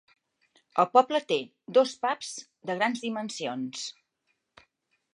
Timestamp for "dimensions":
3.07-3.89